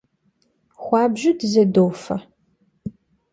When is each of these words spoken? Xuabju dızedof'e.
Xuabju 0.83 1.31
dızedof'e. 1.39 2.15